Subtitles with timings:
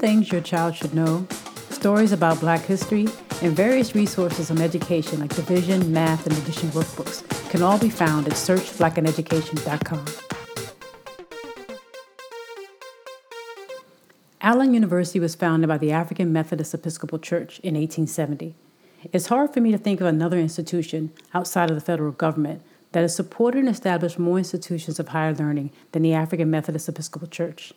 [0.00, 1.26] things your child should know,
[1.68, 3.06] stories about black history,
[3.42, 8.26] and various resources on education like division, math, and addition workbooks can all be found
[8.26, 10.04] at searchblackineducation.com.
[14.42, 18.54] Allen University was founded by the African Methodist Episcopal Church in 1870.
[19.12, 22.62] It's hard for me to think of another institution outside of the federal government
[22.92, 27.28] that has supported and established more institutions of higher learning than the African Methodist Episcopal
[27.28, 27.72] Church.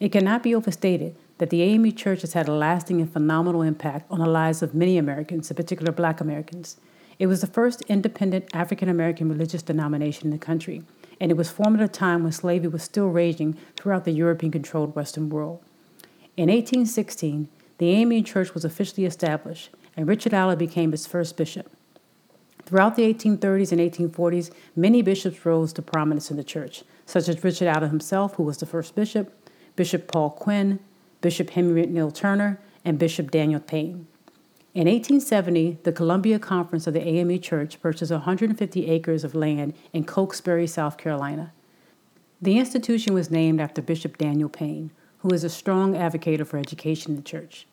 [0.00, 4.10] It cannot be overstated that the AME Church has had a lasting and phenomenal impact
[4.10, 6.76] on the lives of many Americans, in particular black Americans.
[7.18, 10.82] It was the first independent African American religious denomination in the country,
[11.20, 14.52] and it was formed at a time when slavery was still raging throughout the European
[14.52, 15.60] controlled Western world.
[16.36, 17.48] In 1816,
[17.78, 21.70] the AME Church was officially established, and Richard Allen became its first bishop.
[22.64, 27.42] Throughout the 1830s and 1840s, many bishops rose to prominence in the church, such as
[27.42, 29.32] Richard Allen himself, who was the first bishop,
[29.74, 30.80] Bishop Paul Quinn,
[31.20, 34.06] Bishop Henry McNeal Turner, and Bishop Daniel Payne.
[34.74, 40.04] In 1870, the Columbia Conference of the AME Church purchased 150 acres of land in
[40.04, 41.52] Cokesbury, South Carolina.
[42.40, 47.12] The institution was named after Bishop Daniel Payne, who is a strong advocate for education
[47.12, 47.66] in the church.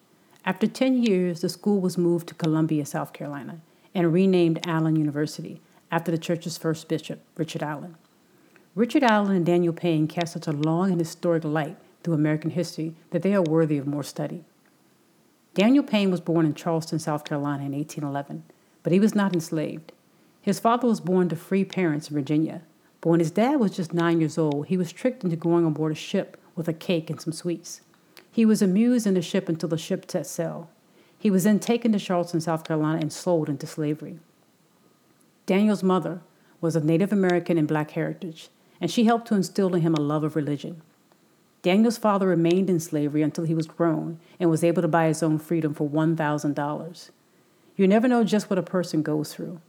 [0.45, 3.61] After 10 years, the school was moved to Columbia, South Carolina
[3.95, 7.95] and renamed Allen University after the church's first bishop, Richard Allen.
[8.75, 12.93] Richard Allen and Daniel Payne cast such a long and historic light through American history
[13.09, 14.45] that they are worthy of more study.
[15.55, 18.43] Daniel Payne was born in Charleston, South Carolina in 1811,
[18.83, 19.91] but he was not enslaved.
[20.39, 22.61] His father was born to free parents in Virginia,
[23.01, 25.73] but when his dad was just nine years old, he was tricked into going on
[25.73, 27.81] board a ship with a cake and some sweets.
[28.31, 30.69] He was amused in the ship until the ship set sail.
[31.17, 34.19] He was then taken to Charleston, South Carolina, and sold into slavery.
[35.47, 36.21] Daniel's mother
[36.61, 40.01] was of Native American and black heritage, and she helped to instill in him a
[40.01, 40.83] love of religion.
[41.65, 45.23] Daniel's father remained in slavery until he was grown and was able to buy his
[45.23, 47.09] own freedom for $1,000.
[47.75, 49.59] You never know just what a person goes through.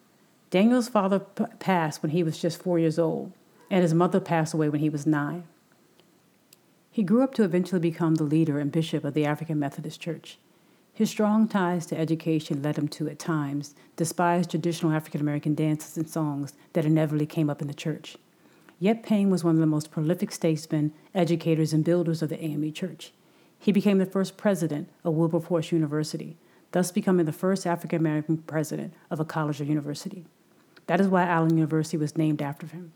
[0.51, 3.33] Daniel's father p- passed when he was just four years old,
[3.71, 5.45] and his mother passed away when he was nine.
[6.91, 10.37] He grew up to eventually become the leader and bishop of the African Methodist Church.
[10.93, 15.97] His strong ties to education led him to, at times, despise traditional African American dances
[15.97, 18.19] and songs that inevitably came up in the church.
[18.79, 22.73] Yet Payne was one of the most prolific statesmen, educators, and builders of the AME
[22.73, 23.13] Church.
[23.59, 26.37] He became the first president of Wilberforce University,
[26.73, 30.27] thus becoming the first African American president of a college or university.
[30.87, 32.93] That is why Allen University was named after him.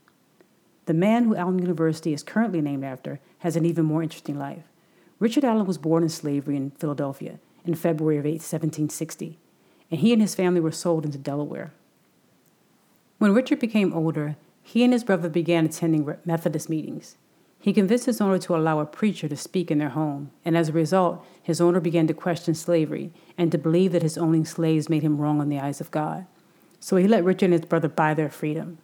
[0.85, 4.63] The man who Allen University is currently named after has an even more interesting life.
[5.19, 9.37] Richard Allen was born in slavery in Philadelphia in February of 1760,
[9.89, 11.71] and he and his family were sold into Delaware.
[13.19, 17.17] When Richard became older, he and his brother began attending Methodist meetings.
[17.59, 20.69] He convinced his owner to allow a preacher to speak in their home, and as
[20.69, 24.89] a result, his owner began to question slavery and to believe that his owning slaves
[24.89, 26.25] made him wrong in the eyes of God.
[26.79, 28.79] So he let Richard and his brother buy their freedom.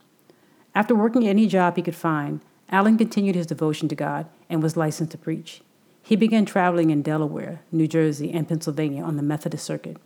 [0.76, 4.78] After working any job he could find, Allen continued his devotion to God and was
[4.78, 5.62] licensed to preach.
[6.04, 9.98] He began traveling in Delaware, New Jersey, and Pennsylvania on the Methodist circuit.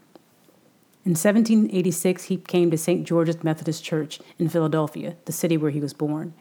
[1.04, 3.08] In 1786, he came to St.
[3.08, 6.34] George's Methodist Church in Philadelphia, the city where he was born,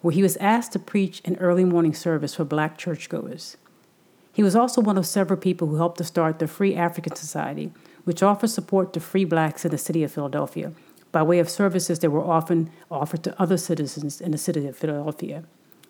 [0.00, 3.56] where he was asked to preach an early morning service for black churchgoers.
[4.32, 7.72] He was also one of several people who helped to start the Free African Society,
[8.04, 10.72] which offers support to free blacks in the city of Philadelphia
[11.12, 14.76] by way of services that were often offered to other citizens in the city of
[14.76, 15.44] Philadelphia.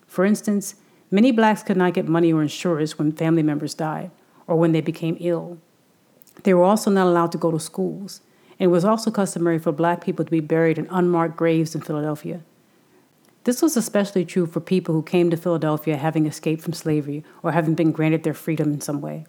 [0.06, 0.76] For instance,
[1.10, 4.10] Many blacks could not get money or insurance when family members died
[4.46, 5.58] or when they became ill.
[6.42, 8.20] They were also not allowed to go to schools,
[8.58, 11.80] and it was also customary for black people to be buried in unmarked graves in
[11.80, 12.40] Philadelphia.
[13.44, 17.52] This was especially true for people who came to Philadelphia having escaped from slavery or
[17.52, 19.24] having been granted their freedom in some way.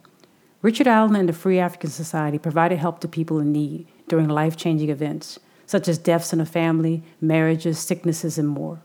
[0.64, 4.58] Richard Allen and the Free African Society provided help to people in need during life
[4.58, 8.82] changing events, such as deaths in a family, marriages, sicknesses, and more.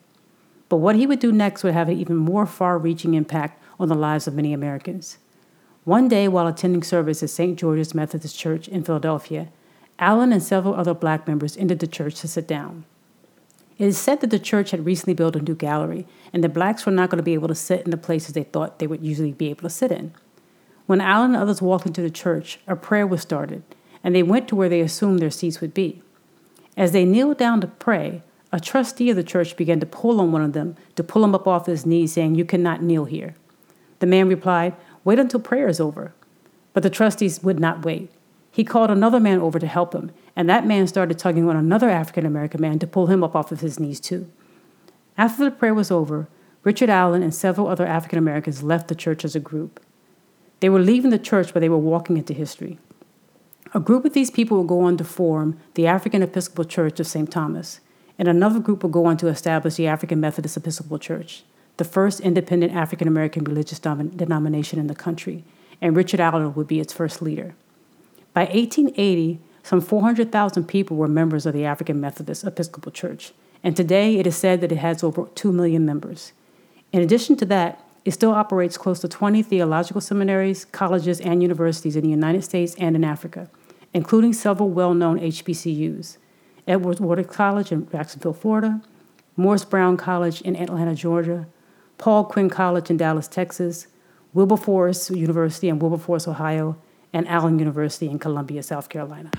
[0.69, 3.89] But what he would do next would have an even more far reaching impact on
[3.89, 5.17] the lives of many Americans.
[5.85, 7.59] One day, while attending service at St.
[7.59, 9.49] George's Methodist Church in Philadelphia,
[9.99, 12.85] Allen and several other black members entered the church to sit down.
[13.79, 16.87] It is said that the church had recently built a new gallery, and the blacks
[16.87, 19.05] were not going to be able to sit in the places they thought they would
[19.05, 20.15] usually be able to sit in.
[20.87, 23.65] When Allen and others walked into the church, a prayer was started,
[24.05, 26.01] and they went to where they assumed their seats would be.
[26.77, 30.31] As they kneeled down to pray, a trustee of the church began to pull on
[30.31, 33.35] one of them to pull him up off his knees, saying, You cannot kneel here.
[33.99, 36.15] The man replied, Wait until prayer is over.
[36.73, 38.11] But the trustees would not wait.
[38.51, 41.89] He called another man over to help him, and that man started tugging on another
[41.89, 44.31] African American man to pull him up off of his knees, too.
[45.17, 46.29] After the prayer was over,
[46.65, 49.81] Richard Allen and several other African Americans left the church as a group.
[50.61, 52.79] They were leaving the church, but they were walking into history.
[53.75, 57.07] A group of these people would go on to form the African Episcopal Church of
[57.07, 57.31] St.
[57.31, 57.81] Thomas,
[58.19, 61.43] and another group would go on to establish the African Methodist Episcopal Church,
[61.83, 65.43] the first independent African American religious denomination in the country,
[65.81, 67.57] and Richard Allen would be its first leader.
[68.33, 73.33] By 1880, some 400,000 people were members of the African Methodist Episcopal Church,
[73.65, 76.33] and today it is said that it has over 2 million members.
[76.93, 81.97] In addition to that, it still operates close to 20 theological seminaries, colleges, and universities
[81.97, 83.49] in the United States and in Africa
[83.95, 86.17] including several well known HBCUs
[86.67, 88.81] Edward Waters College in Jacksonville, Florida,
[89.37, 91.47] Morris Brown College in Atlanta, Georgia,
[92.03, 93.87] Paul Quinn College in Dallas, Texas,
[94.35, 96.77] Wilberforce University in Wilberforce, Ohio,
[97.13, 99.31] and Allen University in Columbia, South Carolina.